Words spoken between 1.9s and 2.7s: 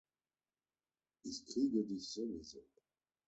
sowieso!